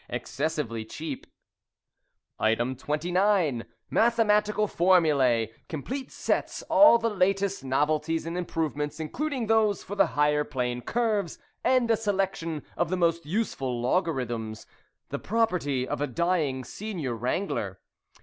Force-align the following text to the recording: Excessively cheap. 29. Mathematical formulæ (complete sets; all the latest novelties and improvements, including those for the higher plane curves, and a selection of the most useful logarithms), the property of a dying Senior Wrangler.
Excessively 0.09 0.83
cheap. 0.83 1.27
29. 2.39 3.65
Mathematical 3.91 4.65
formulæ 4.67 5.49
(complete 5.69 6.11
sets; 6.11 6.63
all 6.71 6.97
the 6.97 7.07
latest 7.07 7.63
novelties 7.63 8.25
and 8.25 8.35
improvements, 8.35 8.99
including 8.99 9.45
those 9.45 9.83
for 9.83 9.93
the 9.93 10.07
higher 10.17 10.43
plane 10.43 10.81
curves, 10.81 11.37
and 11.63 11.91
a 11.91 11.95
selection 11.95 12.63
of 12.75 12.89
the 12.89 12.97
most 12.97 13.27
useful 13.27 13.79
logarithms), 13.79 14.65
the 15.09 15.19
property 15.19 15.87
of 15.87 16.01
a 16.01 16.07
dying 16.07 16.63
Senior 16.63 17.13
Wrangler. 17.13 17.79